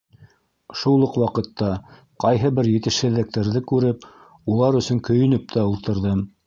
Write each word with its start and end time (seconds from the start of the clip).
Шул 0.83 1.03
уҡ 1.07 1.19
ваҡытта 1.23 1.67
ҡайһы 2.25 2.51
бер 2.61 2.71
етешһеҙлектәрҙе 2.71 3.65
күреп, 3.75 4.11
улар 4.55 4.83
өсөн 4.83 5.05
көйөнөп 5.11 5.51
тә 5.57 5.71
ултырҙым. 5.75 6.31